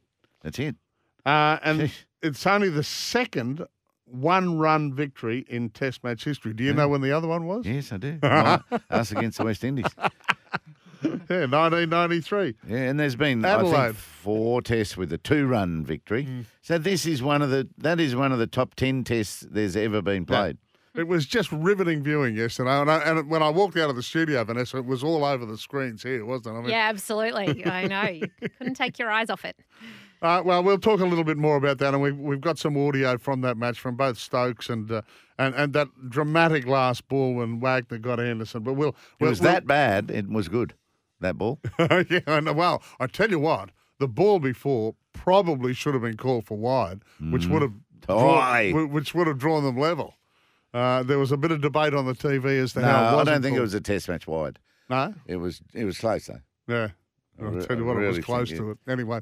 That's 0.42 0.58
it. 0.58 0.76
Uh, 1.26 1.58
and 1.62 1.80
Jeez. 1.82 1.92
it's 2.22 2.46
only 2.46 2.70
the 2.70 2.82
second 2.82 3.66
one-run 4.10 4.94
victory 4.94 5.44
in 5.48 5.70
Test 5.70 6.02
match 6.04 6.24
history. 6.24 6.52
Do 6.52 6.64
you 6.64 6.72
know 6.72 6.88
when 6.88 7.00
the 7.00 7.12
other 7.12 7.28
one 7.28 7.46
was? 7.46 7.66
Yes, 7.66 7.92
I 7.92 7.96
do. 7.98 8.18
My- 8.22 8.60
Us 8.90 9.12
against 9.12 9.38
the 9.38 9.44
West 9.44 9.64
Indies. 9.64 9.86
Yeah, 11.00 11.46
1993. 11.46 12.54
Yeah, 12.66 12.76
and 12.78 12.98
there's 12.98 13.14
been 13.14 13.44
I 13.44 13.62
think 13.62 13.94
four 13.96 14.60
tests 14.60 14.96
with 14.96 15.12
a 15.12 15.18
two-run 15.18 15.84
victory. 15.84 16.24
Mm. 16.24 16.44
So 16.62 16.76
this 16.78 17.06
is 17.06 17.22
one 17.22 17.40
of 17.40 17.50
the 17.50 17.68
that 17.78 18.00
is 18.00 18.16
one 18.16 18.32
of 18.32 18.40
the 18.40 18.48
top 18.48 18.74
ten 18.74 19.04
tests 19.04 19.46
there's 19.48 19.76
ever 19.76 20.02
been 20.02 20.26
played. 20.26 20.58
It 20.96 21.06
was 21.06 21.24
just 21.26 21.52
riveting 21.52 22.02
viewing 22.02 22.34
yesterday, 22.34 22.70
and, 22.80 22.90
I, 22.90 22.98
and 22.98 23.30
when 23.30 23.40
I 23.44 23.50
walked 23.50 23.76
out 23.76 23.88
of 23.90 23.94
the 23.94 24.02
studio, 24.02 24.42
Vanessa, 24.42 24.78
it 24.78 24.86
was 24.86 25.04
all 25.04 25.24
over 25.24 25.46
the 25.46 25.56
screens 25.56 26.02
here, 26.02 26.24
wasn't 26.24 26.56
it? 26.56 26.58
I 26.58 26.62
mean, 26.62 26.70
Yeah, 26.70 26.88
absolutely. 26.88 27.64
I 27.64 27.86
know. 27.86 28.08
You 28.08 28.48
couldn't 28.58 28.74
take 28.74 28.98
your 28.98 29.08
eyes 29.10 29.30
off 29.30 29.44
it. 29.44 29.56
Uh, 30.20 30.42
well, 30.44 30.62
we'll 30.64 30.78
talk 30.78 31.00
a 31.00 31.04
little 31.04 31.24
bit 31.24 31.36
more 31.36 31.56
about 31.56 31.78
that, 31.78 31.94
and 31.94 32.02
we've 32.02 32.16
we've 32.18 32.40
got 32.40 32.58
some 32.58 32.76
audio 32.76 33.18
from 33.18 33.40
that 33.42 33.56
match 33.56 33.78
from 33.78 33.96
both 33.96 34.18
Stokes 34.18 34.68
and 34.68 34.90
uh, 34.90 35.02
and 35.38 35.54
and 35.54 35.72
that 35.74 35.88
dramatic 36.08 36.66
last 36.66 37.06
ball 37.08 37.34
when 37.34 37.60
Wagner 37.60 37.98
got 37.98 38.18
Anderson. 38.18 38.62
But 38.62 38.74
we'll, 38.74 38.90
It 38.90 38.94
we'll 39.20 39.30
was 39.30 39.40
that 39.40 39.66
bad. 39.66 40.10
It 40.10 40.28
was 40.28 40.48
good. 40.48 40.74
That 41.20 41.38
ball. 41.38 41.60
yeah, 41.78 42.20
I. 42.26 42.40
Well, 42.40 42.82
I 43.00 43.06
tell 43.06 43.30
you 43.30 43.38
what, 43.38 43.70
the 43.98 44.08
ball 44.08 44.38
before 44.40 44.94
probably 45.12 45.72
should 45.72 45.94
have 45.94 46.02
been 46.02 46.16
called 46.16 46.46
for 46.46 46.56
wide, 46.56 47.00
which 47.20 47.46
would 47.46 47.62
have 47.62 47.72
drawn, 48.06 48.90
which 48.90 49.14
would 49.14 49.26
have 49.26 49.38
drawn 49.38 49.64
them 49.64 49.76
level. 49.78 50.14
Uh, 50.74 51.02
there 51.02 51.18
was 51.18 51.32
a 51.32 51.36
bit 51.36 51.50
of 51.50 51.60
debate 51.60 51.94
on 51.94 52.06
the 52.06 52.12
TV 52.12 52.62
as 52.62 52.72
to 52.74 52.80
No, 52.80 52.86
how 52.88 53.18
it 53.18 53.22
I 53.22 53.24
don't 53.24 53.42
think 53.42 53.56
it 53.56 53.60
was 53.60 53.74
a 53.74 53.80
test 53.80 54.08
match 54.08 54.26
wide. 54.26 54.58
No, 54.90 55.14
It 55.26 55.36
was 55.36 55.60
it 55.74 55.84
was 55.84 55.98
close 55.98 56.26
though. 56.26 56.40
yeah. 56.66 56.88
I 57.40 57.44
I'll 57.44 57.62
tell 57.62 57.76
you 57.76 57.84
what, 57.84 57.96
it 58.02 58.06
was 58.06 58.18
close 58.18 58.48
to 58.50 58.72
it. 58.72 58.78
Anyway, 58.88 59.20